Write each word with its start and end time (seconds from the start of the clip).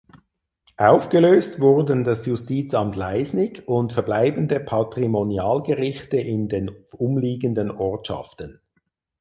Aufgelöst 0.77 1.59
wurden 1.59 2.03
das 2.03 2.25
Justizamt 2.25 2.95
Leisnig 2.95 3.67
und 3.67 3.93
verbleibende 3.93 4.59
Patrimonialgerichte 4.59 6.17
in 6.17 6.47
den 6.49 6.71
umliegenden 6.97 7.69
Ortschaften. 7.69 8.59